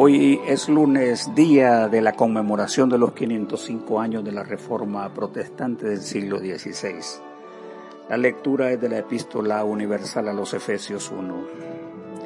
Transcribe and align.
Hoy 0.00 0.38
es 0.46 0.68
lunes, 0.68 1.34
día 1.34 1.88
de 1.88 2.00
la 2.00 2.12
conmemoración 2.12 2.88
de 2.88 2.98
los 2.98 3.14
505 3.14 4.00
años 4.00 4.22
de 4.24 4.30
la 4.30 4.44
Reforma 4.44 5.12
Protestante 5.12 5.88
del 5.88 6.02
siglo 6.02 6.38
XVI. 6.38 7.20
La 8.08 8.16
lectura 8.16 8.70
es 8.70 8.80
de 8.80 8.90
la 8.90 8.98
Epístola 8.98 9.64
Universal 9.64 10.28
a 10.28 10.32
los 10.32 10.54
Efesios 10.54 11.10
1 11.10 11.34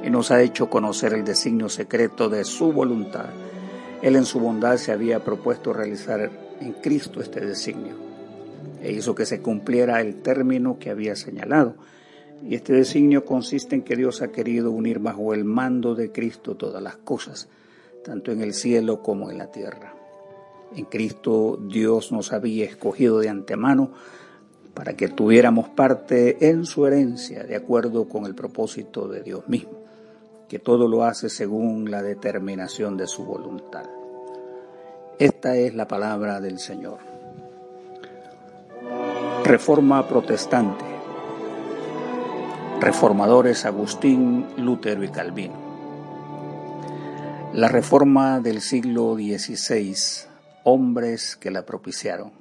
y 0.05 0.11
nos 0.11 0.31
ha 0.31 0.43
hecho 0.43 0.69
conocer 0.69 1.15
el 1.15 1.25
designio 1.25 1.71
secreto 1.71 2.29
de 2.29 2.45
su 2.45 2.75
voluntad. 2.75 3.31
Él 4.03 4.17
en 4.17 4.27
su 4.27 4.39
bondad 4.39 4.77
se 4.77 4.93
había 4.93 5.25
propuesto 5.25 5.73
realizar 5.73 6.31
en 6.61 6.73
Cristo 6.75 7.23
este 7.23 7.41
designio 7.41 7.95
e 8.83 8.93
hizo 8.93 9.15
que 9.15 9.25
se 9.25 9.41
cumpliera 9.41 10.03
el 10.03 10.17
término 10.17 10.79
que 10.79 10.91
había 10.91 11.17
señalado. 11.17 11.77
Y 12.47 12.55
este 12.55 12.75
designio 12.75 13.25
consiste 13.25 13.77
en 13.77 13.83
que 13.83 13.97
Dios 13.97 14.21
ha 14.21 14.31
querido 14.31 14.71
unir 14.73 14.99
bajo 14.99 15.33
el 15.33 15.47
mando 15.47 15.95
de 15.95 16.13
Cristo 16.13 16.55
todas 16.55 16.83
las 16.83 16.97
cosas, 16.97 17.49
tanto 18.03 18.33
en 18.33 18.43
el 18.43 18.55
cielo 18.55 19.03
como 19.03 19.31
en 19.31 19.39
la 19.39 19.51
tierra. 19.51 19.95
En 20.75 20.87
Cristo 20.87 21.59
Dios 21.61 22.13
nos 22.13 22.33
había 22.33 22.65
escogido 22.65 23.19
de 23.21 23.29
antemano 23.29 23.91
para 24.75 24.95
que 24.95 25.09
tuviéramos 25.09 25.69
parte 25.69 26.49
en 26.49 26.65
su 26.65 26.87
herencia 26.87 27.45
de 27.45 27.57
acuerdo 27.57 28.09
con 28.09 28.25
el 28.25 28.35
propósito 28.35 29.07
de 29.07 29.23
Dios 29.23 29.47
mismo, 29.49 29.83
que 30.49 30.59
todo 30.59 30.89
lo 30.89 31.05
hace 31.05 31.29
según 31.29 31.91
la 31.91 32.03
determinación 32.03 32.97
de 32.97 33.07
su 33.07 33.25
voluntad. 33.25 33.85
Esta 35.19 35.57
es 35.57 35.75
la 35.75 35.87
palabra 35.87 36.41
del 36.41 36.59
Señor. 36.59 36.99
Reforma 39.45 40.09
protestante. 40.09 40.85
Reformadores 42.81 43.65
Agustín, 43.67 44.47
Lutero 44.57 45.05
y 45.05 45.09
Calvino. 45.09 45.72
La 47.55 47.69
reforma 47.69 48.41
del 48.41 48.63
siglo 48.63 49.15
XVI, 49.15 49.95
hombres 50.65 51.37
que 51.37 51.51
la 51.51 51.67
propiciaron. 51.67 52.33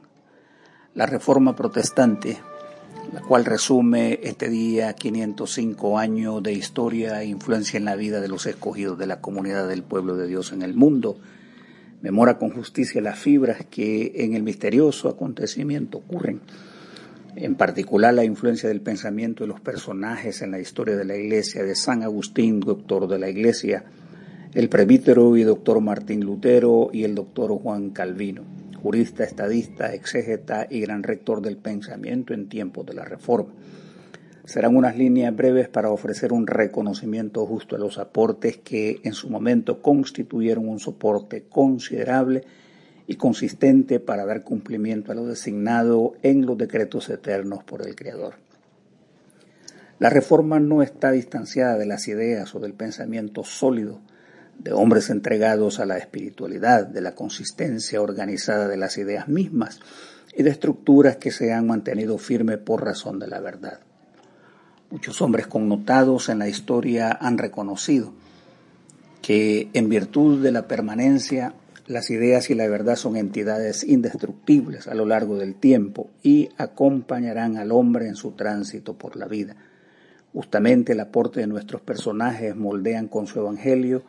La 0.95 1.05
reforma 1.05 1.53
protestante, 1.53 2.37
la 3.11 3.19
cual 3.19 3.43
resume 3.43 4.21
este 4.23 4.47
día 4.47 4.93
505 4.93 5.99
años 5.99 6.41
de 6.41 6.53
historia 6.53 7.21
e 7.21 7.25
influencia 7.25 7.77
en 7.77 7.83
la 7.83 7.97
vida 7.97 8.21
de 8.21 8.29
los 8.29 8.45
escogidos 8.45 8.97
de 8.97 9.05
la 9.05 9.19
comunidad 9.19 9.67
del 9.67 9.83
pueblo 9.83 10.15
de 10.15 10.27
Dios 10.27 10.53
en 10.53 10.61
el 10.61 10.75
mundo, 10.75 11.17
memora 12.01 12.37
con 12.37 12.51
justicia 12.51 13.01
las 13.01 13.19
fibras 13.19 13.65
que 13.69 14.13
en 14.15 14.33
el 14.33 14.43
misterioso 14.43 15.09
acontecimiento 15.09 15.97
ocurren 15.97 16.39
en 17.35 17.55
particular 17.55 18.13
la 18.13 18.23
influencia 18.23 18.69
del 18.69 18.79
pensamiento 18.79 19.43
de 19.43 19.49
los 19.49 19.59
personajes 19.59 20.41
en 20.41 20.51
la 20.51 20.59
historia 20.59 20.95
de 20.95 21.03
la 21.03 21.17
Iglesia, 21.17 21.63
de 21.63 21.75
San 21.75 22.01
Agustín, 22.01 22.61
doctor 22.61 23.09
de 23.09 23.19
la 23.19 23.29
Iglesia, 23.29 23.83
el 24.53 24.67
presbítero 24.67 25.37
y 25.37 25.43
doctor 25.43 25.79
Martín 25.79 26.25
Lutero 26.25 26.89
y 26.91 27.05
el 27.05 27.15
doctor 27.15 27.51
Juan 27.51 27.91
Calvino, 27.91 28.43
jurista, 28.83 29.23
estadista, 29.23 29.93
exégeta 29.93 30.67
y 30.69 30.81
gran 30.81 31.03
rector 31.03 31.41
del 31.41 31.55
pensamiento 31.55 32.33
en 32.33 32.49
tiempos 32.49 32.85
de 32.85 32.93
la 32.93 33.05
Reforma. 33.05 33.53
Serán 34.43 34.75
unas 34.75 34.97
líneas 34.97 35.33
breves 35.33 35.69
para 35.69 35.89
ofrecer 35.89 36.33
un 36.33 36.47
reconocimiento 36.47 37.45
justo 37.45 37.77
a 37.77 37.79
los 37.79 37.97
aportes 37.97 38.57
que 38.57 38.99
en 39.03 39.13
su 39.13 39.29
momento 39.29 39.81
constituyeron 39.81 40.67
un 40.67 40.79
soporte 40.79 41.43
considerable 41.43 42.43
y 43.07 43.15
consistente 43.15 44.01
para 44.01 44.25
dar 44.25 44.43
cumplimiento 44.43 45.13
a 45.13 45.15
lo 45.15 45.27
designado 45.27 46.15
en 46.23 46.45
los 46.45 46.57
decretos 46.57 47.09
eternos 47.09 47.63
por 47.63 47.87
el 47.87 47.95
Creador. 47.95 48.33
La 49.99 50.09
reforma 50.09 50.59
no 50.59 50.81
está 50.81 51.11
distanciada 51.11 51.77
de 51.77 51.85
las 51.85 52.09
ideas 52.09 52.53
o 52.53 52.59
del 52.59 52.73
pensamiento 52.73 53.45
sólido 53.45 54.01
de 54.63 54.73
hombres 54.73 55.09
entregados 55.09 55.79
a 55.79 55.85
la 55.85 55.97
espiritualidad, 55.97 56.85
de 56.85 57.01
la 57.01 57.15
consistencia 57.15 58.01
organizada 58.01 58.67
de 58.67 58.77
las 58.77 58.97
ideas 58.97 59.27
mismas 59.27 59.79
y 60.35 60.43
de 60.43 60.51
estructuras 60.51 61.17
que 61.17 61.31
se 61.31 61.51
han 61.51 61.65
mantenido 61.65 62.17
firmes 62.17 62.59
por 62.59 62.83
razón 62.83 63.17
de 63.17 63.27
la 63.27 63.39
verdad. 63.39 63.79
Muchos 64.91 65.21
hombres 65.21 65.47
connotados 65.47 66.29
en 66.29 66.39
la 66.39 66.47
historia 66.47 67.17
han 67.19 67.37
reconocido 67.37 68.13
que 69.21 69.69
en 69.73 69.89
virtud 69.89 70.43
de 70.43 70.51
la 70.51 70.67
permanencia 70.67 71.53
las 71.87 72.09
ideas 72.11 72.49
y 72.49 72.55
la 72.55 72.67
verdad 72.67 72.95
son 72.95 73.17
entidades 73.17 73.83
indestructibles 73.83 74.87
a 74.87 74.93
lo 74.93 75.05
largo 75.05 75.37
del 75.37 75.55
tiempo 75.55 76.09
y 76.21 76.49
acompañarán 76.57 77.57
al 77.57 77.71
hombre 77.71 78.07
en 78.07 78.15
su 78.15 78.31
tránsito 78.31 78.93
por 78.93 79.15
la 79.15 79.27
vida. 79.27 79.55
Justamente 80.33 80.93
el 80.93 80.99
aporte 80.99 81.39
de 81.39 81.47
nuestros 81.47 81.81
personajes 81.81 82.55
moldean 82.55 83.07
con 83.07 83.27
su 83.27 83.39
evangelio 83.39 84.03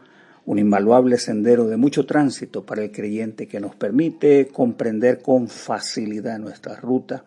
un 0.44 0.58
invaluable 0.58 1.18
sendero 1.18 1.66
de 1.66 1.76
mucho 1.76 2.04
tránsito 2.04 2.64
para 2.64 2.82
el 2.82 2.90
creyente 2.90 3.46
que 3.46 3.60
nos 3.60 3.76
permite 3.76 4.48
comprender 4.48 5.20
con 5.20 5.48
facilidad 5.48 6.38
nuestra 6.38 6.76
ruta 6.76 7.24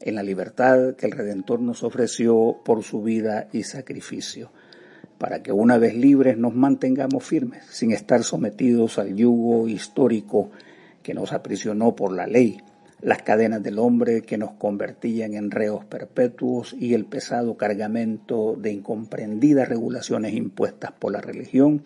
en 0.00 0.14
la 0.14 0.22
libertad 0.22 0.94
que 0.94 1.06
el 1.06 1.12
Redentor 1.12 1.60
nos 1.60 1.82
ofreció 1.82 2.58
por 2.64 2.82
su 2.82 3.02
vida 3.02 3.48
y 3.52 3.64
sacrificio 3.64 4.50
para 5.18 5.42
que 5.42 5.52
una 5.52 5.78
vez 5.78 5.94
libres 5.94 6.36
nos 6.36 6.54
mantengamos 6.54 7.24
firmes, 7.24 7.64
sin 7.70 7.92
estar 7.92 8.22
sometidos 8.24 8.98
al 8.98 9.14
yugo 9.14 9.68
histórico 9.68 10.50
que 11.02 11.14
nos 11.14 11.32
aprisionó 11.32 11.94
por 11.94 12.12
la 12.12 12.26
ley, 12.26 12.58
las 13.00 13.22
cadenas 13.22 13.62
del 13.62 13.78
hombre 13.78 14.22
que 14.22 14.38
nos 14.38 14.52
convertían 14.52 15.34
en 15.34 15.50
reos 15.50 15.84
perpetuos 15.84 16.74
y 16.78 16.94
el 16.94 17.04
pesado 17.04 17.56
cargamento 17.56 18.56
de 18.56 18.72
incomprendidas 18.72 19.68
regulaciones 19.68 20.34
impuestas 20.34 20.92
por 20.92 21.12
la 21.12 21.20
religión 21.20 21.84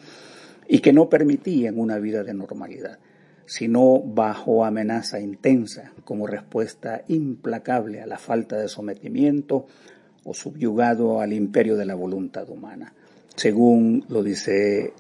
y 0.69 0.79
que 0.81 0.93
no 0.93 1.09
permitían 1.09 1.79
una 1.79 1.99
vida 1.99 2.23
de 2.23 2.35
normalidad, 2.35 2.99
sino 3.47 4.01
bajo 4.01 4.65
amenaza 4.65 5.19
intensa 5.19 5.93
como 6.05 6.27
respuesta 6.27 7.03
implacable 7.09 8.01
a 8.01 8.07
la 8.07 8.19
falta 8.19 8.57
de 8.57 8.69
sometimiento 8.69 9.67
o 10.25 10.35
subyugado 10.35 11.21
al 11.21 11.33
imperio 11.33 11.77
de 11.77 11.87
la 11.87 11.95
voluntad 11.95 12.49
humana 12.51 12.93
según 13.39 14.05
lo 14.09 14.23
dice 14.23 14.93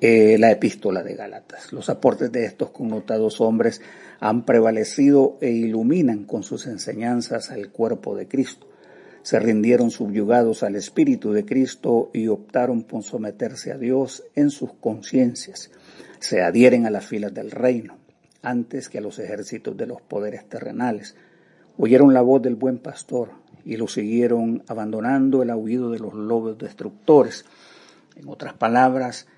eh, 0.00 0.36
la 0.38 0.50
epístola 0.50 1.02
de 1.02 1.14
Gálatas. 1.14 1.72
Los 1.72 1.88
aportes 1.88 2.32
de 2.32 2.44
estos 2.44 2.70
connotados 2.70 3.40
hombres 3.40 3.80
han 4.18 4.44
prevalecido 4.44 5.38
e 5.40 5.50
iluminan 5.50 6.24
con 6.24 6.42
sus 6.42 6.66
enseñanzas 6.66 7.50
al 7.50 7.70
cuerpo 7.70 8.16
de 8.16 8.26
Cristo. 8.26 8.66
Se 9.22 9.38
rindieron 9.38 9.90
subyugados 9.90 10.62
al 10.62 10.74
Espíritu 10.74 11.32
de 11.32 11.44
Cristo 11.44 12.10
y 12.12 12.26
optaron 12.28 12.82
por 12.82 13.04
someterse 13.04 13.72
a 13.72 13.78
Dios 13.78 14.24
en 14.34 14.50
sus 14.50 14.72
conciencias. 14.72 15.70
Se 16.18 16.42
adhieren 16.42 16.86
a 16.86 16.90
las 16.90 17.06
filas 17.06 17.32
del 17.32 17.52
reino, 17.52 17.98
antes 18.42 18.88
que 18.88 18.98
a 18.98 19.00
los 19.00 19.18
ejércitos 19.20 19.76
de 19.76 19.86
los 19.86 20.00
poderes 20.00 20.48
terrenales. 20.48 21.14
Oyeron 21.78 22.12
la 22.12 22.20
voz 22.20 22.42
del 22.42 22.56
buen 22.56 22.78
pastor, 22.78 23.30
y 23.64 23.76
lo 23.76 23.86
siguieron 23.86 24.64
abandonando 24.66 25.42
el 25.42 25.50
aullido 25.50 25.90
de 25.90 26.00
los 26.00 26.14
lobos 26.14 26.58
destructores. 26.58 27.44
En 28.16 28.28
otras 28.28 28.54
palabras, 28.54 29.28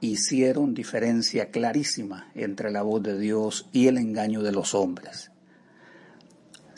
hicieron 0.00 0.72
diferencia 0.72 1.50
clarísima 1.50 2.30
entre 2.36 2.70
la 2.70 2.82
voz 2.82 3.02
de 3.02 3.18
Dios 3.18 3.68
y 3.72 3.88
el 3.88 3.98
engaño 3.98 4.42
de 4.42 4.52
los 4.52 4.74
hombres. 4.74 5.31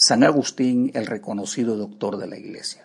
San 0.07 0.23
Agustín, 0.23 0.91
el 0.93 1.07
reconocido 1.07 1.79
doctor 1.79 2.19
de 2.19 2.27
la 2.27 2.37
Iglesia. 2.37 2.85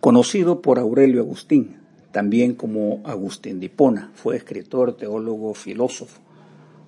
Conocido 0.00 0.62
por 0.62 0.78
Aurelio 0.78 1.20
Agustín, 1.20 1.76
también 2.10 2.54
como 2.54 3.02
Agustín 3.04 3.60
de 3.60 3.66
Hipona, 3.66 4.12
fue 4.14 4.34
escritor, 4.34 4.96
teólogo, 4.96 5.52
filósofo, 5.52 6.22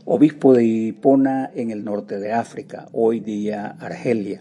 obispo 0.07 0.55
de 0.55 0.65
Hipona 0.65 1.51
en 1.55 1.72
el 1.72 1.84
norte 1.84 2.19
de 2.19 2.33
África, 2.33 2.89
hoy 2.95 3.21
día 3.21 3.77
Argelia. 3.78 4.41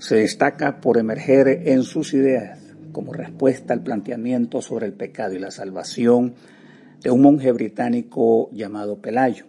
Se 0.00 0.16
destaca 0.16 0.80
por 0.80 0.98
emerger 0.98 1.68
en 1.68 1.84
sus 1.84 2.12
ideas 2.14 2.58
como 2.90 3.12
respuesta 3.12 3.72
al 3.72 3.84
planteamiento 3.84 4.60
sobre 4.60 4.86
el 4.86 4.92
pecado 4.92 5.34
y 5.34 5.38
la 5.38 5.52
salvación 5.52 6.34
de 7.00 7.12
un 7.12 7.22
monje 7.22 7.52
británico 7.52 8.50
llamado 8.50 8.96
Pelayo, 8.96 9.44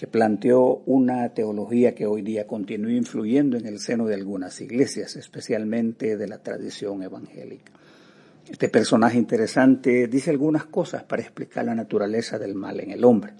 que 0.00 0.06
planteó 0.06 0.80
una 0.86 1.28
teología 1.34 1.94
que 1.94 2.06
hoy 2.06 2.22
día 2.22 2.46
continúa 2.46 2.90
influyendo 2.92 3.58
en 3.58 3.66
el 3.66 3.80
seno 3.80 4.06
de 4.06 4.14
algunas 4.14 4.58
iglesias, 4.62 5.14
especialmente 5.16 6.16
de 6.16 6.26
la 6.26 6.38
tradición 6.38 7.02
evangélica. 7.02 7.70
Este 8.48 8.70
personaje 8.70 9.18
interesante 9.18 10.06
dice 10.06 10.30
algunas 10.30 10.64
cosas 10.64 11.02
para 11.02 11.20
explicar 11.20 11.66
la 11.66 11.74
naturaleza 11.74 12.38
del 12.38 12.54
mal 12.54 12.80
en 12.80 12.92
el 12.92 13.04
hombre. 13.04 13.34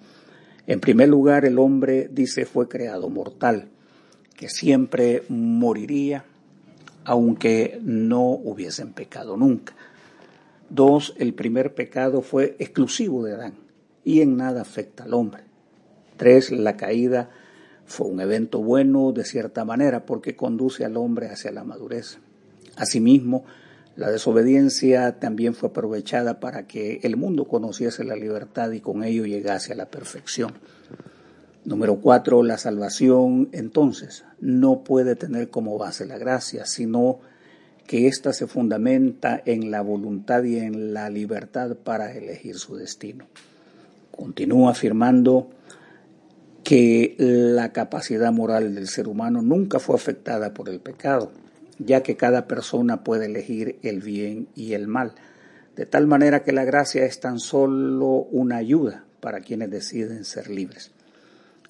En 0.67 0.81
primer 0.81 1.09
lugar, 1.09 1.47
el 1.47 1.59
hombre 1.59 2.11
dice 2.13 2.45
fue 2.45 2.69
creado 2.69 3.09
mortal, 3.09 3.71
que 4.37 4.51
siempre 4.51 5.23
moriría 5.31 6.27
aunque 7.05 7.81
no 7.83 8.33
hubiesen 8.33 8.93
pecado 8.93 9.39
nunca. 9.39 9.75
Dos, 10.69 11.15
el 11.17 11.33
primer 11.33 11.75
pecado 11.75 12.21
fue 12.21 12.57
exclusivo 12.59 13.25
de 13.25 13.33
Adán 13.33 13.55
y 14.05 14.21
en 14.21 14.37
nada 14.37 14.61
afecta 14.61 15.05
al 15.05 15.15
hombre. 15.15 15.50
Tres, 16.21 16.51
la 16.53 16.77
caída 16.77 17.31
fue 17.87 18.07
un 18.07 18.21
evento 18.21 18.63
bueno 18.63 19.11
de 19.13 19.25
cierta 19.25 19.65
manera 19.65 20.05
porque 20.05 20.37
conduce 20.37 20.85
al 20.85 20.99
hombre 20.99 21.31
hacia 21.31 21.51
la 21.51 21.65
madurez. 21.65 22.19
Asimismo, 22.77 23.47
La 23.97 24.11
desobediencia 24.11 25.19
también 25.19 25.55
fue 25.55 25.69
aprovechada 25.69 26.41
para 26.41 26.67
que 26.67 27.01
el 27.03 27.17
mundo 27.17 27.45
conociese 27.47 28.05
la 28.05 28.17
libertad 28.17 28.71
y 28.71 28.81
con 28.81 29.05
ello 29.05 29.27
llegase 29.27 29.73
a 29.73 29.77
la 29.77 29.91
perfección. 29.91 30.53
Número 31.65 31.97
cuatro, 31.97 32.43
la 32.43 32.57
salvación 32.57 33.51
entonces 33.53 34.25
no 34.41 34.85
puede 34.85 35.17
tener 35.17 35.51
como 35.51 35.77
base 35.77 36.07
la 36.07 36.17
gracia, 36.17 36.65
sino 36.65 37.19
que 37.87 38.07
ésta 38.07 38.33
se 38.33 38.47
fundamenta 38.47 39.43
en 39.45 39.71
la 39.71 39.83
voluntad 39.83 40.45
y 40.45 40.59
en 40.59 40.95
la 40.95 41.11
libertad 41.11 41.77
para 41.77 42.17
elegir 42.17 42.57
su 42.57 42.77
destino. 42.77 43.27
Continúa 44.13 44.71
afirmando 44.71 45.51
que 46.71 47.17
la 47.19 47.73
capacidad 47.73 48.31
moral 48.33 48.77
del 48.77 48.87
ser 48.87 49.09
humano 49.09 49.43
nunca 49.43 49.81
fue 49.81 49.97
afectada 49.97 50.55
por 50.55 50.69
el 50.69 50.79
pecado, 50.79 51.33
ya 51.81 52.05
que 52.05 52.17
cada 52.17 52.47
persona 52.47 53.03
puede 53.03 53.27
elegir 53.27 53.81
el 53.83 54.01
bien 54.01 54.47
y 54.55 54.75
el 54.75 54.87
mal, 54.87 55.15
de 55.75 55.87
tal 55.87 56.07
manera 56.07 56.45
que 56.45 56.53
la 56.53 56.65
gracia 56.65 57.05
es 57.05 57.19
tan 57.19 57.41
solo 57.41 58.19
una 58.31 58.59
ayuda 58.59 59.05
para 59.19 59.41
quienes 59.41 59.69
deciden 59.69 60.25
ser 60.25 60.49
libres. 60.49 60.93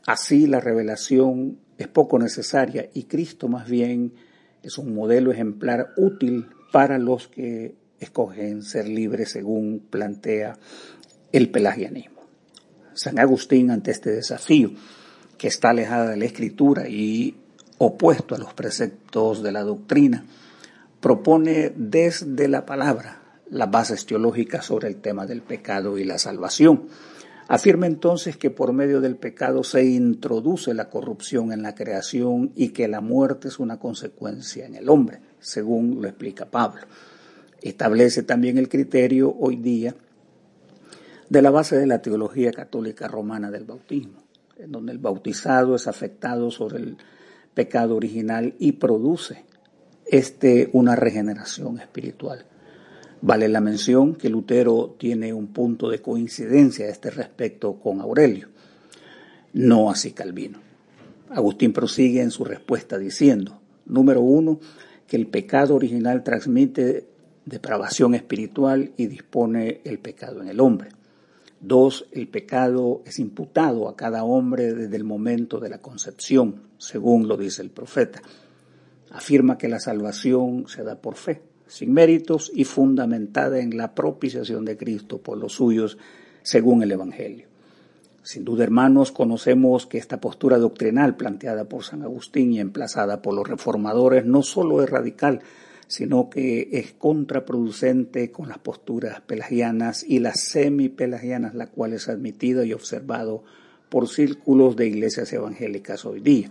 Así 0.07 0.47
la 0.47 0.61
revelación 0.61 1.57
es 1.79 1.89
poco 1.89 2.19
necesaria 2.19 2.91
y 2.93 3.05
Cristo 3.05 3.49
más 3.49 3.71
bien 3.71 4.13
es 4.63 4.77
un 4.77 4.95
modelo 4.95 5.33
ejemplar 5.33 5.95
útil 5.97 6.47
para 6.73 6.99
los 6.99 7.27
que 7.27 7.75
escogen 8.01 8.63
ser 8.63 8.87
libres 8.87 9.31
según 9.31 9.81
plantea 9.81 10.59
el 11.33 11.51
pelagianismo. 11.51 12.20
San 12.95 13.19
Agustín 13.19 13.71
ante 13.71 13.91
este 13.91 14.11
desafío, 14.11 14.73
que 15.39 15.49
está 15.49 15.71
alejada 15.71 16.11
de 16.11 16.17
la 16.17 16.25
escritura 16.25 16.89
y 16.89 17.37
opuesto 17.79 18.35
a 18.35 18.39
los 18.39 18.53
preceptos 18.55 19.43
de 19.43 19.53
la 19.53 19.63
doctrina, 19.63 20.27
propone 21.01 21.73
desde 21.75 22.49
la 22.49 22.67
palabra 22.67 23.23
las 23.49 23.71
bases 23.71 24.07
teológicas 24.07 24.67
sobre 24.67 24.89
el 24.89 24.97
tema 24.97 25.27
del 25.27 25.43
pecado 25.43 25.99
y 25.99 26.05
la 26.05 26.19
salvación. 26.19 26.89
Afirma 27.49 27.87
entonces 27.87 28.37
que 28.37 28.51
por 28.51 28.73
medio 28.73 29.01
del 29.01 29.17
pecado 29.17 29.65
se 29.65 29.85
introduce 29.85 30.73
la 30.73 30.89
corrupción 30.89 31.53
en 31.53 31.63
la 31.63 31.75
creación 31.75 32.53
y 32.55 32.69
que 32.69 32.87
la 32.87 33.01
muerte 33.01 33.49
es 33.49 33.59
una 33.59 33.79
consecuencia 33.79 34.67
en 34.67 34.77
el 34.77 34.89
hombre, 34.89 35.21
según 35.41 36.01
lo 36.01 36.07
explica 36.07 36.47
Pablo. 36.47 36.83
Establece 37.61 38.23
también 38.23 38.57
el 38.57 38.69
criterio 38.69 39.35
hoy 39.39 39.57
día 39.57 39.95
de 41.31 41.43
la 41.43 41.51
base 41.51 41.79
de 41.79 41.87
la 41.87 42.03
teología 42.03 42.51
católica 42.51 43.07
romana 43.09 43.51
del 43.51 43.65
bautismo, 43.65 44.25
en 44.59 44.73
donde 44.73 44.93
el 44.93 44.99
bautizado 44.99 45.77
es 45.77 45.87
afectado 45.87 46.51
sobre 46.51 46.79
el 46.79 46.97
pecado 47.55 47.97
original 47.97 48.55
y 48.59 48.73
produce 48.73 49.45
este 50.07 50.69
una 50.73 50.97
regeneración 50.97 51.79
espiritual. 51.79 52.45
Vale 53.23 53.49
la 53.49 53.61
mención 53.61 54.17
que 54.17 54.29
Lutero 54.29 54.97
tiene 54.99 55.33
un 55.33 55.49
punto 55.49 55.89
de 55.89 56.03
coincidencia 56.03 56.87
a 56.87 56.91
este 56.91 57.11
respecto 57.11 57.75
con 57.75 58.01
Aurelio, 58.01 58.49
no 59.53 59.89
así 59.89 60.11
Calvino. 60.11 60.59
Agustín 61.29 61.73
prosigue 61.73 62.23
en 62.23 62.33
su 62.33 62.45
respuesta 62.45 62.99
diciendo, 62.99 63.61
número 63.87 64.21
uno, 64.21 64.59
que 65.07 65.17
el 65.17 65.29
pecado 65.29 65.77
original 65.77 66.25
transmite 66.25 67.07
depravación 67.45 68.17
espiritual 68.17 68.93
y 68.97 69.07
dispone 69.07 69.81
el 69.85 70.01
pecado 70.01 70.43
en 70.43 70.49
el 70.49 70.59
hombre. 70.59 70.89
Dos, 71.61 72.07
el 72.13 72.27
pecado 72.27 73.03
es 73.05 73.19
imputado 73.19 73.89
a 73.89 73.97
cada 73.97 74.25
hombre 74.25 74.73
desde 74.73 74.97
el 74.97 75.05
momento 75.05 75.61
de 75.61 75.69
la 75.69 75.79
concepción, 75.79 76.63
según 76.79 77.29
lo 77.29 77.37
dice 77.37 77.61
el 77.61 77.71
profeta. 77.71 78.23
Afirma 79.11 79.59
que 79.59 79.69
la 79.69 79.79
salvación 79.79 80.69
se 80.69 80.83
da 80.85 81.03
por 81.03 81.17
fe, 81.17 81.43
sin 81.67 81.93
méritos 81.93 82.51
y 82.55 82.65
fundamentada 82.65 83.59
en 83.61 83.77
la 83.77 83.95
propiciación 83.95 84.65
de 84.65 84.79
Cristo 84.79 85.19
por 85.19 85.37
los 85.37 85.53
suyos, 85.53 85.99
según 86.43 86.83
el 86.83 86.93
Evangelio. 86.93 87.47
Sin 88.23 88.45
duda, 88.45 88.65
hermanos, 88.65 89.13
conocemos 89.13 89.87
que 89.87 89.99
esta 89.99 90.19
postura 90.19 90.57
doctrinal 90.57 91.17
planteada 91.17 91.65
por 91.65 91.85
San 91.85 92.03
Agustín 92.03 92.53
y 92.53 92.61
emplazada 92.61 93.21
por 93.21 93.35
los 93.35 93.47
reformadores 93.47 94.25
no 94.25 94.43
solo 94.43 94.83
es 94.83 94.89
radical, 94.89 95.41
sino 95.91 96.31
que 96.31 96.69
es 96.71 96.93
contraproducente 96.93 98.31
con 98.31 98.49
las 98.49 98.59
posturas 98.59 99.23
pelagianas 99.23 100.05
y 100.07 100.21
las 100.21 100.45
semipelagianas, 100.45 101.57
la 101.57 101.67
cual 101.67 101.95
es 101.95 102.09
admitida 102.09 102.65
y 102.65 102.73
observado 102.73 103.43
por 103.89 104.09
círculos 104.09 104.77
de 104.77 104.87
iglesias 104.87 105.33
evangélicas 105.33 106.05
hoy 106.05 106.21
día, 106.21 106.49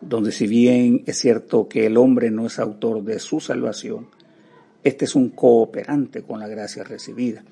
donde 0.00 0.32
si 0.32 0.48
bien 0.48 1.04
es 1.06 1.20
cierto 1.20 1.68
que 1.68 1.86
el 1.86 1.96
hombre 1.96 2.32
no 2.32 2.46
es 2.46 2.58
autor 2.58 3.04
de 3.04 3.20
su 3.20 3.38
salvación, 3.38 4.08
este 4.82 5.04
es 5.04 5.14
un 5.14 5.28
cooperante 5.28 6.22
con 6.22 6.40
la 6.40 6.48
gracia 6.48 6.82
recibida. 6.82 7.44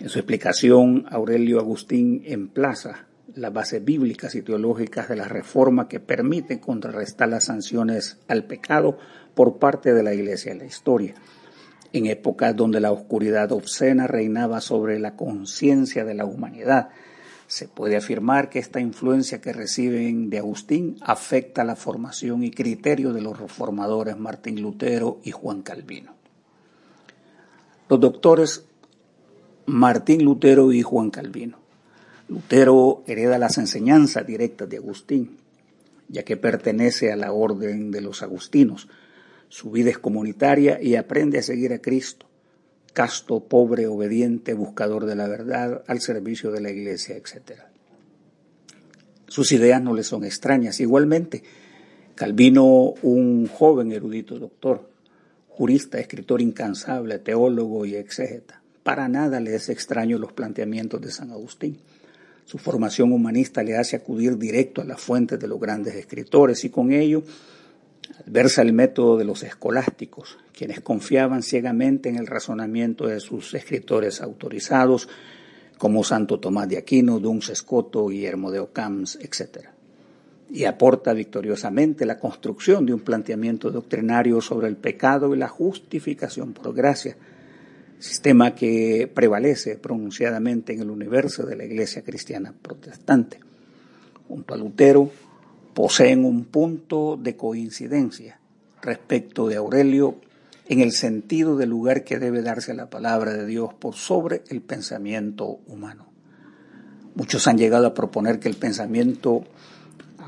En 0.00 0.10
su 0.10 0.18
explicación, 0.18 1.06
Aurelio 1.08 1.60
Agustín 1.60 2.24
emplaza 2.26 3.06
las 3.34 3.52
bases 3.52 3.84
bíblicas 3.84 4.34
y 4.34 4.42
teológicas 4.42 5.08
de 5.08 5.16
la 5.16 5.28
reforma 5.28 5.88
que 5.88 6.00
permiten 6.00 6.58
contrarrestar 6.58 7.28
las 7.28 7.44
sanciones 7.44 8.18
al 8.28 8.44
pecado 8.44 8.98
por 9.34 9.58
parte 9.58 9.94
de 9.94 10.02
la 10.02 10.14
Iglesia 10.14 10.52
en 10.52 10.58
la 10.58 10.64
historia. 10.64 11.14
En 11.92 12.06
épocas 12.06 12.56
donde 12.56 12.80
la 12.80 12.92
oscuridad 12.92 13.52
obscena 13.52 14.06
reinaba 14.06 14.60
sobre 14.60 14.98
la 14.98 15.16
conciencia 15.16 16.04
de 16.04 16.14
la 16.14 16.24
humanidad, 16.24 16.88
se 17.46 17.68
puede 17.68 17.96
afirmar 17.96 18.48
que 18.48 18.58
esta 18.58 18.80
influencia 18.80 19.42
que 19.42 19.52
reciben 19.52 20.30
de 20.30 20.38
Agustín 20.38 20.96
afecta 21.02 21.64
la 21.64 21.76
formación 21.76 22.44
y 22.44 22.50
criterio 22.50 23.12
de 23.12 23.20
los 23.20 23.38
reformadores 23.38 24.16
Martín 24.16 24.62
Lutero 24.62 25.20
y 25.22 25.32
Juan 25.32 25.60
Calvino. 25.60 26.14
Los 27.90 28.00
doctores 28.00 28.64
Martín 29.66 30.24
Lutero 30.24 30.72
y 30.72 30.80
Juan 30.80 31.10
Calvino. 31.10 31.61
Lutero 32.32 33.04
hereda 33.06 33.36
las 33.36 33.58
enseñanzas 33.58 34.26
directas 34.26 34.66
de 34.66 34.78
Agustín, 34.78 35.36
ya 36.08 36.22
que 36.22 36.38
pertenece 36.38 37.12
a 37.12 37.16
la 37.16 37.30
orden 37.30 37.90
de 37.90 38.00
los 38.00 38.22
agustinos, 38.22 38.88
su 39.50 39.70
vida 39.70 39.90
es 39.90 39.98
comunitaria 39.98 40.80
y 40.80 40.96
aprende 40.96 41.38
a 41.38 41.42
seguir 41.42 41.74
a 41.74 41.80
Cristo, 41.80 42.26
casto, 42.94 43.40
pobre, 43.40 43.86
obediente, 43.86 44.54
buscador 44.54 45.04
de 45.04 45.14
la 45.14 45.28
verdad, 45.28 45.84
al 45.86 46.00
servicio 46.00 46.50
de 46.50 46.62
la 46.62 46.70
iglesia, 46.70 47.16
etc. 47.16 47.64
Sus 49.28 49.52
ideas 49.52 49.82
no 49.82 49.94
le 49.94 50.02
son 50.02 50.24
extrañas. 50.24 50.80
Igualmente, 50.80 51.42
Calvino, 52.14 52.94
un 53.02 53.46
joven 53.46 53.92
erudito 53.92 54.38
doctor, 54.38 54.88
jurista, 55.48 55.98
escritor 55.98 56.40
incansable, 56.40 57.18
teólogo 57.18 57.84
y 57.84 57.96
exégeta, 57.96 58.62
para 58.82 59.06
nada 59.08 59.38
le 59.38 59.54
es 59.54 59.68
extraño 59.68 60.16
los 60.16 60.32
planteamientos 60.32 60.98
de 61.02 61.10
San 61.10 61.30
Agustín. 61.30 61.78
Su 62.44 62.58
formación 62.58 63.12
humanista 63.12 63.62
le 63.62 63.76
hace 63.76 63.96
acudir 63.96 64.36
directo 64.36 64.82
a 64.82 64.84
las 64.84 65.00
fuentes 65.00 65.38
de 65.38 65.48
los 65.48 65.60
grandes 65.60 65.94
escritores 65.94 66.64
y 66.64 66.70
con 66.70 66.92
ello 66.92 67.22
Versa 68.26 68.62
el 68.62 68.72
método 68.72 69.16
de 69.16 69.24
los 69.24 69.42
escolásticos, 69.42 70.38
quienes 70.56 70.80
confiaban 70.80 71.42
ciegamente 71.42 72.08
en 72.08 72.16
el 72.16 72.26
razonamiento 72.26 73.06
de 73.06 73.20
sus 73.20 73.54
escritores 73.54 74.20
autorizados, 74.20 75.08
como 75.78 76.04
Santo 76.04 76.38
Tomás 76.38 76.68
de 76.68 76.78
Aquino, 76.78 77.18
Duns 77.18 77.48
Escoto, 77.48 78.06
Guillermo 78.06 78.50
de 78.50 78.60
Ocams, 78.60 79.18
etc. 79.20 79.66
Y 80.50 80.64
aporta 80.64 81.12
victoriosamente 81.12 82.06
la 82.06 82.18
construcción 82.18 82.86
de 82.86 82.94
un 82.94 83.00
planteamiento 83.00 83.70
doctrinario 83.70 84.40
sobre 84.40 84.68
el 84.68 84.76
pecado 84.76 85.34
y 85.34 85.38
la 85.38 85.48
justificación 85.48 86.52
por 86.52 86.72
gracia, 86.74 87.16
sistema 88.02 88.54
que 88.54 89.10
prevalece 89.12 89.76
pronunciadamente 89.76 90.72
en 90.72 90.80
el 90.80 90.90
universo 90.90 91.44
de 91.44 91.56
la 91.56 91.64
Iglesia 91.64 92.02
cristiana 92.02 92.52
protestante. 92.60 93.38
Junto 94.26 94.54
a 94.54 94.56
Lutero, 94.56 95.10
poseen 95.72 96.24
un 96.24 96.46
punto 96.46 97.16
de 97.16 97.36
coincidencia 97.36 98.40
respecto 98.82 99.46
de 99.46 99.56
Aurelio 99.56 100.16
en 100.68 100.80
el 100.80 100.92
sentido 100.92 101.56
del 101.56 101.70
lugar 101.70 102.02
que 102.02 102.18
debe 102.18 102.42
darse 102.42 102.72
a 102.72 102.74
la 102.74 102.90
palabra 102.90 103.34
de 103.34 103.46
Dios 103.46 103.72
por 103.74 103.94
sobre 103.94 104.42
el 104.48 104.62
pensamiento 104.62 105.60
humano. 105.68 106.08
Muchos 107.14 107.46
han 107.46 107.58
llegado 107.58 107.86
a 107.86 107.94
proponer 107.94 108.40
que 108.40 108.48
el 108.48 108.56
pensamiento 108.56 109.44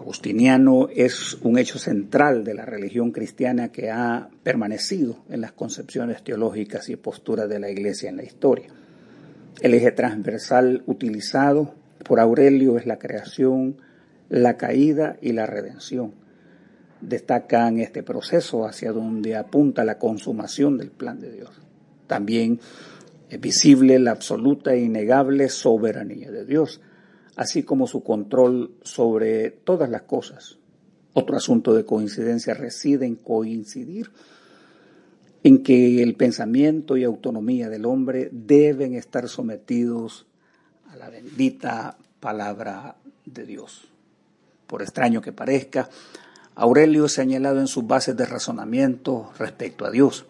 agustiniano 0.05 0.89
es 0.95 1.33
un 1.41 1.57
hecho 1.57 1.79
central 1.79 2.45
de 2.45 2.53
la 2.53 2.67
religión 2.67 3.11
cristiana 3.11 3.73
que 3.73 3.91
ha 3.91 4.29
permanecido 4.43 5.17
en 5.31 5.41
las 5.41 5.53
concepciones 5.53 6.23
teológicas 6.23 6.91
y 6.91 6.97
posturas 6.97 7.49
de 7.49 7.59
la 7.59 7.71
Iglesia 7.71 8.11
en 8.11 8.19
la 8.19 8.23
historia. 8.23 8.67
El 9.63 9.73
eje 9.73 9.93
transversal 9.93 10.83
utilizado 10.85 11.75
por 12.07 12.21
Aurelio 12.21 12.77
es 12.77 12.85
la 12.85 12.99
creación, 12.99 13.79
la 14.29 14.59
caída 14.59 15.17
y 15.23 15.33
la 15.33 15.47
redención. 15.47 16.13
Destacan 17.01 17.79
este 17.79 18.03
proceso 18.03 18.67
hacia 18.67 18.93
donde 18.93 19.37
apunta 19.37 19.87
la 19.87 19.99
consumación 19.99 20.77
del 20.77 20.91
plan 20.91 21.19
de 21.19 21.33
Dios. 21.33 21.63
También 22.07 22.61
es 23.31 23.41
visible 23.41 23.99
la 23.99 24.11
absoluta 24.11 24.75
e 24.75 24.81
innegable 24.81 25.49
soberanía 25.49 26.31
de 26.31 26.45
Dios, 26.45 26.83
así 27.37 27.63
como 27.63 27.87
su 27.87 28.03
control 28.03 28.73
sobre 28.83 29.51
todas 29.51 29.91
las 29.91 30.03
cosas. 30.03 30.59
Otro 31.13 31.37
asunto 31.37 31.75
de 31.75 31.85
coincidencia 31.85 32.55
reside 32.55 33.07
en 33.07 33.17
coincidir 33.17 34.11
en 35.45 35.63
que 35.63 36.03
el 36.03 36.17
pensamiento 36.17 36.97
y 36.97 37.05
autonomía 37.05 37.69
del 37.69 37.85
hombre 37.85 38.31
deben 38.33 38.95
estar 38.95 39.29
sometidos 39.29 40.27
a 40.91 40.97
la 40.97 41.11
bendita 41.11 41.99
palabra 42.19 42.97
de 43.27 43.45
Dios. 43.45 43.89
Por 44.67 44.81
extraño 44.81 45.21
que 45.21 45.33
parezca, 45.33 45.91
Aurelio 46.55 47.05
ha 47.05 47.09
señalado 47.09 47.61
en 47.61 47.67
sus 47.67 47.87
bases 47.87 48.17
de 48.17 48.25
razonamiento 48.25 49.33
respecto 49.39 49.85
a 49.85 49.91
Dios. 49.91 50.25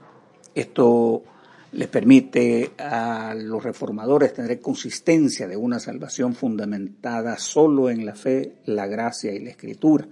Esto 0.55 1.23
les 1.75 1.89
permite 1.89 2.73
a 2.79 3.35
los 3.35 3.63
reformadores 3.63 4.33
tener 4.33 4.61
consistencia 4.61 5.49
de 5.49 5.57
una 5.57 5.81
salvación 5.81 6.35
fundamentada 6.35 7.37
solo 7.39 7.91
en 7.91 8.07
la 8.07 8.15
fe, 8.15 8.55
la 8.67 8.87
gracia 8.87 9.33
y 9.33 9.41
la 9.41 9.51
escritura. 9.51 10.07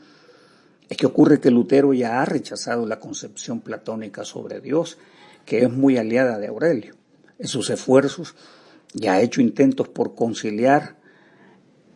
Es 0.88 0.97
que 0.97 1.07
ocurre 1.07 1.40
que 1.40 1.50
Lutero 1.50 1.95
ya 1.95 2.21
ha 2.21 2.25
rechazado 2.25 2.85
la 2.85 2.99
concepción 2.99 3.61
platónica 3.61 4.25
sobre 4.25 4.61
Dios, 4.61 4.99
que 5.47 5.62
es 5.62 5.71
muy 5.71 5.97
aliada 5.97 6.38
de 6.38 6.49
Aurelio. 6.49 6.97
En 7.38 7.47
sus 7.47 7.71
esfuerzos 7.71 8.35
ya 8.92 9.14
ha 9.14 9.23
hecho 9.23 9.40
intentos 9.40 9.88
por 9.88 10.14
conciliar 10.14 10.97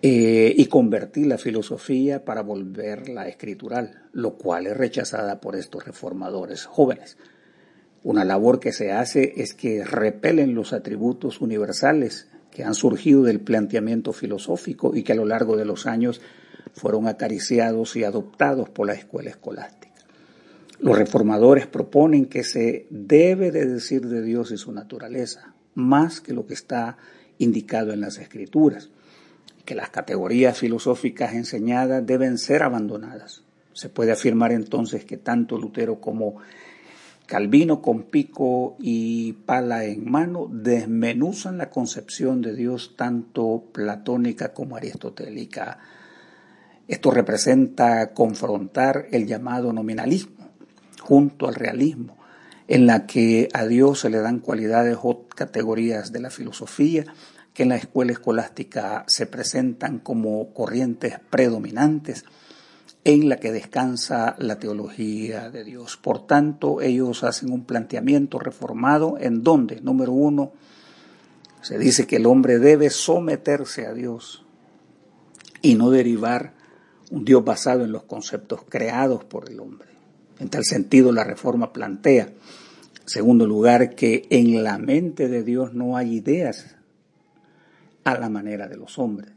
eh, 0.00 0.54
y 0.56 0.66
convertir 0.66 1.26
la 1.26 1.38
filosofía 1.38 2.24
para 2.24 2.42
volverla 2.42 3.26
escritural, 3.26 4.04
lo 4.12 4.36
cual 4.36 4.68
es 4.68 4.76
rechazada 4.76 5.40
por 5.40 5.56
estos 5.56 5.84
reformadores 5.84 6.64
jóvenes. 6.64 7.18
Una 8.06 8.24
labor 8.24 8.60
que 8.60 8.70
se 8.70 8.92
hace 8.92 9.32
es 9.38 9.52
que 9.52 9.84
repelen 9.84 10.54
los 10.54 10.72
atributos 10.72 11.40
universales 11.40 12.28
que 12.52 12.62
han 12.62 12.76
surgido 12.76 13.24
del 13.24 13.40
planteamiento 13.40 14.12
filosófico 14.12 14.94
y 14.94 15.02
que 15.02 15.10
a 15.10 15.16
lo 15.16 15.24
largo 15.24 15.56
de 15.56 15.64
los 15.64 15.88
años 15.88 16.20
fueron 16.72 17.08
acariciados 17.08 17.96
y 17.96 18.04
adoptados 18.04 18.68
por 18.68 18.86
la 18.86 18.92
escuela 18.92 19.30
escolástica. 19.30 19.92
Los 20.78 20.96
reformadores 20.96 21.66
proponen 21.66 22.26
que 22.26 22.44
se 22.44 22.86
debe 22.90 23.50
de 23.50 23.66
decir 23.66 24.06
de 24.06 24.22
Dios 24.22 24.52
y 24.52 24.56
su 24.56 24.70
naturaleza, 24.70 25.54
más 25.74 26.20
que 26.20 26.32
lo 26.32 26.46
que 26.46 26.54
está 26.54 26.98
indicado 27.38 27.92
en 27.92 28.02
las 28.02 28.18
escrituras, 28.18 28.88
que 29.64 29.74
las 29.74 29.90
categorías 29.90 30.56
filosóficas 30.56 31.34
enseñadas 31.34 32.06
deben 32.06 32.38
ser 32.38 32.62
abandonadas. 32.62 33.42
Se 33.72 33.88
puede 33.88 34.12
afirmar 34.12 34.52
entonces 34.52 35.04
que 35.04 35.16
tanto 35.16 35.58
Lutero 35.58 36.00
como 36.00 36.36
Calvino 37.26 37.82
con 37.82 38.04
pico 38.04 38.76
y 38.78 39.32
pala 39.32 39.84
en 39.84 40.08
mano 40.08 40.48
desmenuzan 40.50 41.58
la 41.58 41.70
concepción 41.70 42.40
de 42.40 42.54
Dios 42.54 42.94
tanto 42.96 43.64
platónica 43.72 44.54
como 44.54 44.76
aristotélica. 44.76 45.78
Esto 46.86 47.10
representa 47.10 48.12
confrontar 48.12 49.06
el 49.10 49.26
llamado 49.26 49.72
nominalismo 49.72 50.36
junto 51.02 51.48
al 51.48 51.56
realismo, 51.56 52.16
en 52.68 52.86
la 52.86 53.06
que 53.06 53.48
a 53.52 53.66
Dios 53.66 54.00
se 54.00 54.10
le 54.10 54.18
dan 54.18 54.38
cualidades 54.38 54.96
o 55.02 55.26
categorías 55.26 56.12
de 56.12 56.20
la 56.20 56.30
filosofía 56.30 57.04
que 57.54 57.64
en 57.64 57.70
la 57.70 57.76
escuela 57.76 58.12
escolástica 58.12 59.04
se 59.08 59.26
presentan 59.26 59.98
como 59.98 60.52
corrientes 60.52 61.18
predominantes 61.30 62.24
en 63.06 63.28
la 63.28 63.36
que 63.36 63.52
descansa 63.52 64.34
la 64.40 64.58
teología 64.58 65.48
de 65.48 65.62
Dios. 65.62 65.96
Por 65.96 66.26
tanto, 66.26 66.80
ellos 66.80 67.22
hacen 67.22 67.52
un 67.52 67.64
planteamiento 67.64 68.40
reformado 68.40 69.16
en 69.20 69.44
donde, 69.44 69.80
número 69.80 70.10
uno, 70.10 70.50
se 71.62 71.78
dice 71.78 72.08
que 72.08 72.16
el 72.16 72.26
hombre 72.26 72.58
debe 72.58 72.90
someterse 72.90 73.86
a 73.86 73.92
Dios 73.92 74.44
y 75.62 75.76
no 75.76 75.90
derivar 75.90 76.54
un 77.12 77.24
Dios 77.24 77.44
basado 77.44 77.84
en 77.84 77.92
los 77.92 78.02
conceptos 78.02 78.62
creados 78.68 79.22
por 79.22 79.48
el 79.48 79.60
hombre. 79.60 79.90
En 80.40 80.48
tal 80.48 80.64
sentido, 80.64 81.12
la 81.12 81.22
reforma 81.22 81.72
plantea, 81.72 82.30
segundo 83.04 83.46
lugar, 83.46 83.94
que 83.94 84.26
en 84.30 84.64
la 84.64 84.78
mente 84.78 85.28
de 85.28 85.44
Dios 85.44 85.74
no 85.74 85.96
hay 85.96 86.14
ideas 86.14 86.74
a 88.02 88.18
la 88.18 88.28
manera 88.28 88.66
de 88.66 88.76
los 88.76 88.98
hombres. 88.98 89.35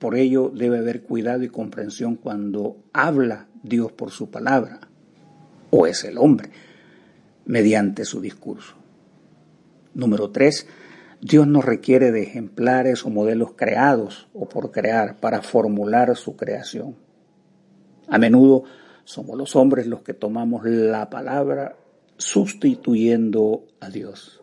Por 0.00 0.16
ello 0.16 0.50
debe 0.52 0.78
haber 0.78 1.02
cuidado 1.02 1.44
y 1.44 1.50
comprensión 1.50 2.16
cuando 2.16 2.78
habla 2.94 3.48
Dios 3.62 3.92
por 3.92 4.10
su 4.10 4.30
palabra, 4.30 4.80
o 5.68 5.86
es 5.86 6.04
el 6.04 6.16
hombre, 6.16 6.50
mediante 7.44 8.06
su 8.06 8.22
discurso. 8.22 8.76
Número 9.92 10.30
tres, 10.30 10.66
Dios 11.20 11.46
no 11.46 11.60
requiere 11.60 12.12
de 12.12 12.22
ejemplares 12.22 13.04
o 13.04 13.10
modelos 13.10 13.52
creados 13.56 14.28
o 14.32 14.48
por 14.48 14.70
crear 14.70 15.20
para 15.20 15.42
formular 15.42 16.16
su 16.16 16.34
creación. 16.34 16.96
A 18.08 18.16
menudo 18.16 18.64
somos 19.04 19.36
los 19.36 19.54
hombres 19.54 19.86
los 19.86 20.00
que 20.00 20.14
tomamos 20.14 20.64
la 20.64 21.10
palabra 21.10 21.76
sustituyendo 22.16 23.66
a 23.80 23.90
Dios. 23.90 24.39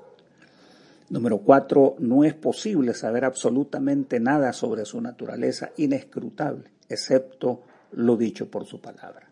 Número 1.10 1.38
cuatro, 1.38 1.96
no 2.00 2.26
es 2.26 2.34
posible 2.34 2.94
saber 2.94 3.24
absolutamente 3.24 4.20
nada 4.20 4.52
sobre 4.52 4.84
su 4.86 5.00
naturaleza 5.00 5.72
inescrutable, 5.78 6.70
excepto 6.90 7.64
lo 7.94 8.18
dicho 8.18 8.52
por 8.52 8.66
su 8.66 8.82
palabra. 8.82 9.30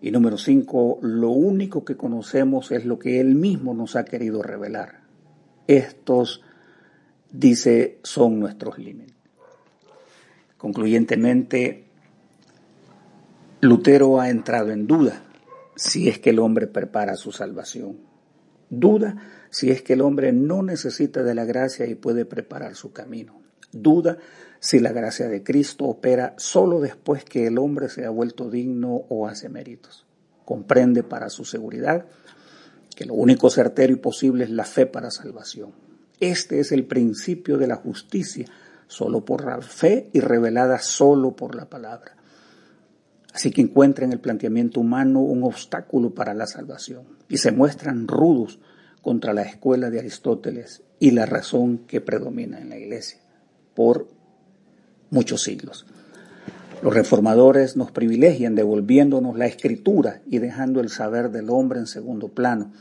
Y 0.00 0.10
número 0.10 0.36
cinco, 0.36 0.98
lo 1.02 1.30
único 1.30 1.84
que 1.84 1.96
conocemos 1.96 2.72
es 2.72 2.84
lo 2.84 2.98
que 2.98 3.20
Él 3.20 3.34
mismo 3.34 3.74
nos 3.74 3.94
ha 3.94 4.04
querido 4.04 4.42
revelar. 4.42 5.00
Estos, 5.66 6.42
dice, 7.30 7.98
son 8.02 8.40
nuestros 8.40 8.78
límites. 8.78 9.14
Concluyentemente, 10.56 11.84
Lutero 13.60 14.20
ha 14.20 14.30
entrado 14.30 14.70
en 14.70 14.88
duda 14.88 15.22
si 15.76 16.08
es 16.08 16.18
que 16.18 16.30
el 16.30 16.40
hombre 16.40 16.66
prepara 16.66 17.14
su 17.14 17.30
salvación. 17.30 18.07
Duda 18.70 19.16
si 19.50 19.70
es 19.70 19.82
que 19.82 19.94
el 19.94 20.00
hombre 20.02 20.32
no 20.32 20.62
necesita 20.62 21.22
de 21.22 21.34
la 21.34 21.44
gracia 21.44 21.86
y 21.86 21.94
puede 21.94 22.24
preparar 22.24 22.74
su 22.74 22.92
camino. 22.92 23.40
Duda 23.72 24.18
si 24.60 24.80
la 24.80 24.92
gracia 24.92 25.28
de 25.28 25.42
Cristo 25.42 25.84
opera 25.84 26.34
solo 26.38 26.80
después 26.80 27.24
que 27.24 27.46
el 27.46 27.58
hombre 27.58 27.88
se 27.88 28.04
ha 28.04 28.10
vuelto 28.10 28.50
digno 28.50 29.04
o 29.08 29.26
hace 29.26 29.48
méritos. 29.48 30.06
Comprende 30.44 31.02
para 31.02 31.28
su 31.30 31.44
seguridad 31.44 32.06
que 32.96 33.04
lo 33.04 33.14
único 33.14 33.50
certero 33.50 33.92
y 33.92 33.96
posible 33.96 34.44
es 34.44 34.50
la 34.50 34.64
fe 34.64 34.86
para 34.86 35.10
salvación. 35.10 35.72
Este 36.20 36.58
es 36.58 36.72
el 36.72 36.84
principio 36.84 37.58
de 37.58 37.68
la 37.68 37.76
justicia, 37.76 38.46
solo 38.88 39.24
por 39.24 39.44
la 39.44 39.60
fe 39.60 40.10
y 40.12 40.20
revelada 40.20 40.80
solo 40.80 41.36
por 41.36 41.54
la 41.54 41.70
palabra. 41.70 42.17
Así 43.32 43.50
que 43.50 43.60
encuentra 43.60 44.04
en 44.04 44.12
el 44.12 44.20
planteamiento 44.20 44.80
humano 44.80 45.20
un 45.20 45.44
obstáculo 45.44 46.14
para 46.14 46.34
la 46.34 46.46
salvación 46.46 47.04
y 47.28 47.38
se 47.38 47.52
muestran 47.52 48.08
rudos 48.08 48.58
contra 49.02 49.32
la 49.32 49.42
escuela 49.42 49.90
de 49.90 49.98
Aristóteles 49.98 50.82
y 50.98 51.12
la 51.12 51.26
razón 51.26 51.78
que 51.86 52.00
predomina 52.00 52.60
en 52.60 52.70
la 52.70 52.78
iglesia 52.78 53.18
por 53.74 54.08
muchos 55.10 55.42
siglos. 55.42 55.86
Los 56.82 56.94
reformadores 56.94 57.76
nos 57.76 57.90
privilegian 57.90 58.54
devolviéndonos 58.54 59.36
la 59.36 59.46
escritura 59.46 60.20
y 60.26 60.38
dejando 60.38 60.80
el 60.80 60.90
saber 60.90 61.30
del 61.30 61.50
hombre 61.50 61.80
en 61.80 61.86
segundo 61.86 62.28
plano 62.28 62.72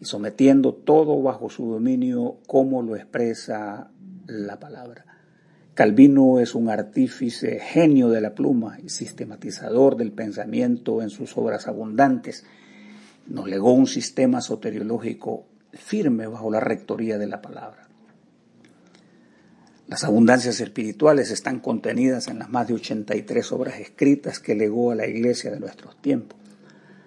y 0.00 0.04
sometiendo 0.04 0.74
todo 0.74 1.20
bajo 1.22 1.48
su 1.48 1.66
dominio 1.66 2.38
como 2.46 2.82
lo 2.82 2.96
expresa 2.96 3.90
la 4.26 4.58
palabra. 4.58 5.11
Calvino 5.74 6.38
es 6.38 6.54
un 6.54 6.68
artífice 6.68 7.58
genio 7.58 8.10
de 8.10 8.20
la 8.20 8.34
pluma 8.34 8.78
y 8.84 8.90
sistematizador 8.90 9.96
del 9.96 10.12
pensamiento 10.12 11.00
en 11.00 11.08
sus 11.08 11.38
obras 11.38 11.66
abundantes. 11.66 12.44
Nos 13.26 13.48
legó 13.48 13.72
un 13.72 13.86
sistema 13.86 14.42
soteriológico 14.42 15.46
firme 15.72 16.26
bajo 16.26 16.50
la 16.50 16.60
rectoría 16.60 17.16
de 17.16 17.26
la 17.26 17.40
palabra. 17.40 17.88
Las 19.88 20.04
abundancias 20.04 20.60
espirituales 20.60 21.30
están 21.30 21.58
contenidas 21.60 22.28
en 22.28 22.38
las 22.38 22.50
más 22.50 22.68
de 22.68 22.74
83 22.74 23.52
obras 23.52 23.80
escritas 23.80 24.40
que 24.40 24.54
legó 24.54 24.90
a 24.90 24.94
la 24.94 25.06
iglesia 25.06 25.50
de 25.50 25.60
nuestros 25.60 26.00
tiempos. 26.02 26.38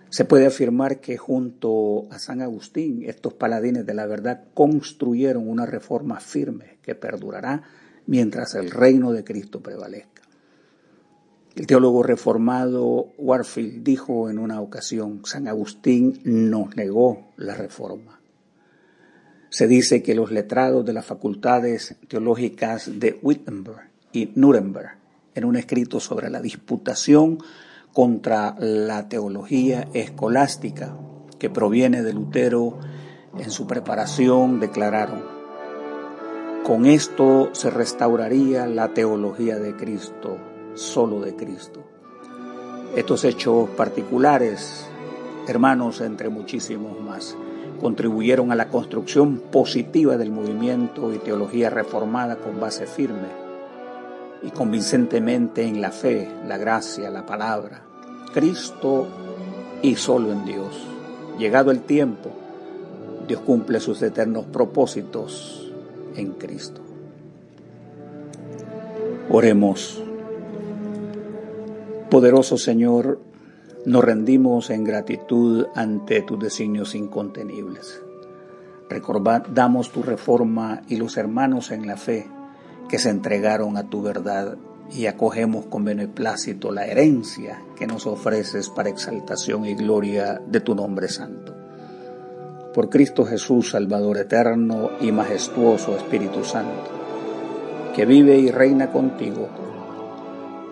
Se 0.09 0.25
puede 0.25 0.47
afirmar 0.47 1.01
que 1.01 1.17
junto 1.17 2.07
a 2.09 2.17
San 2.17 2.41
Agustín, 2.41 3.03
estos 3.05 3.33
paladines 3.33 3.85
de 3.85 3.93
la 3.93 4.07
verdad 4.07 4.45
construyeron 4.55 5.47
una 5.47 5.67
reforma 5.67 6.19
firme 6.19 6.77
que 6.81 6.95
perdurará 6.95 7.63
mientras 8.07 8.55
el 8.55 8.71
reino 8.71 9.11
de 9.11 9.23
Cristo 9.23 9.61
prevalezca. 9.61 10.21
El 11.55 11.67
teólogo 11.67 12.03
reformado 12.03 13.13
Warfield 13.17 13.81
dijo 13.81 14.29
en 14.29 14.39
una 14.39 14.59
ocasión, 14.59 15.21
San 15.23 15.47
Agustín 15.47 16.19
nos 16.25 16.75
negó 16.75 17.31
la 17.37 17.55
reforma. 17.55 18.19
Se 19.49 19.65
dice 19.65 20.03
que 20.03 20.15
los 20.15 20.31
letrados 20.31 20.85
de 20.85 20.91
las 20.91 21.05
facultades 21.05 21.95
teológicas 22.09 22.99
de 22.99 23.17
Wittenberg 23.21 23.89
y 24.11 24.33
Nuremberg, 24.35 24.97
en 25.33 25.45
un 25.45 25.55
escrito 25.55 26.01
sobre 26.01 26.29
la 26.29 26.41
disputación 26.41 27.37
contra 27.93 28.55
la 28.59 29.07
teología 29.07 29.87
escolástica 29.93 30.97
que 31.39 31.49
proviene 31.49 32.03
de 32.03 32.11
Lutero 32.11 32.79
en 33.37 33.49
su 33.49 33.65
preparación, 33.65 34.59
declararon, 34.59 35.34
con 36.65 36.87
esto 36.87 37.51
se 37.53 37.69
restauraría 37.69 38.65
la 38.65 38.89
teología 38.89 39.59
de 39.59 39.75
Cristo, 39.75 40.37
solo 40.73 41.21
de 41.21 41.35
Cristo. 41.35 41.83
Estos 42.95 43.23
hechos 43.23 43.69
particulares 43.69 44.89
hermanos 45.47 46.01
entre 46.01 46.29
muchísimos 46.29 46.99
más, 46.99 47.37
contribuyeron 47.79 48.51
a 48.51 48.55
la 48.55 48.69
construcción 48.69 49.37
positiva 49.37 50.17
del 50.17 50.31
movimiento 50.31 51.13
y 51.13 51.19
teología 51.19 51.69
reformada 51.69 52.37
con 52.37 52.59
base 52.59 52.87
firme 52.87 53.45
y 54.41 54.49
convincentemente 54.49 55.63
en 55.63 55.81
la 55.81 55.91
fe, 55.91 56.27
la 56.47 56.57
gracia, 56.57 57.09
la 57.09 57.25
palabra, 57.25 57.83
Cristo 58.33 59.07
y 59.81 59.95
solo 59.95 60.31
en 60.31 60.45
Dios. 60.45 60.87
Llegado 61.37 61.71
el 61.71 61.81
tiempo, 61.81 62.31
Dios 63.27 63.41
cumple 63.41 63.79
sus 63.79 64.01
eternos 64.01 64.45
propósitos 64.45 65.64
en 66.15 66.33
Cristo. 66.33 66.81
Oremos. 69.29 70.03
Poderoso 72.09 72.57
Señor, 72.57 73.19
nos 73.85 74.03
rendimos 74.03 74.69
en 74.69 74.83
gratitud 74.83 75.67
ante 75.75 76.21
tus 76.21 76.39
designios 76.39 76.95
incontenibles. 76.95 78.01
Recordamos 78.89 79.91
tu 79.91 80.03
reforma 80.03 80.81
y 80.87 80.97
los 80.97 81.17
hermanos 81.17 81.71
en 81.71 81.87
la 81.87 81.97
fe 81.97 82.27
que 82.87 82.99
se 82.99 83.09
entregaron 83.09 83.77
a 83.77 83.89
tu 83.89 84.01
verdad 84.01 84.57
y 84.91 85.07
acogemos 85.07 85.65
con 85.65 85.83
beneplácito 85.85 86.71
la 86.71 86.85
herencia 86.85 87.63
que 87.75 87.87
nos 87.87 88.05
ofreces 88.05 88.69
para 88.69 88.89
exaltación 88.89 89.65
y 89.65 89.73
gloria 89.73 90.39
de 90.45 90.59
tu 90.61 90.75
nombre 90.75 91.07
santo. 91.07 91.54
Por 92.75 92.89
Cristo 92.89 93.23
Jesús, 93.23 93.69
Salvador 93.69 94.17
eterno 94.17 94.91
y 94.99 95.13
majestuoso 95.13 95.95
Espíritu 95.95 96.43
Santo, 96.43 96.91
que 97.95 98.05
vive 98.05 98.37
y 98.37 98.51
reina 98.51 98.91
contigo 98.91 99.47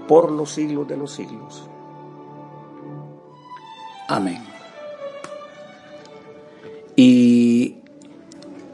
por 0.05 0.29
los 0.29 0.51
siglos 0.51 0.85
de 0.85 0.97
los 0.97 1.13
siglos. 1.13 1.69
Amén. 4.09 4.43
Y 6.97 7.77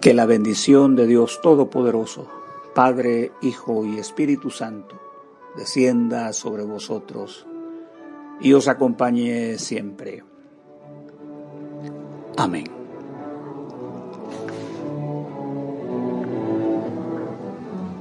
que 0.02 0.16
la 0.16 0.26
bendición 0.26 0.96
de 0.96 1.06
Dios 1.06 1.40
Todopoderoso, 1.44 2.28
Padre, 2.74 3.32
Hijo 3.44 3.86
y 3.86 4.00
Espíritu 4.00 4.50
Santo, 4.50 5.00
descienda 5.56 6.34
sobre 6.34 6.64
vosotros 6.64 7.46
y 8.42 8.54
os 8.54 8.68
acompañe 8.68 9.60
siempre. 9.60 10.24
Amén. 12.36 12.79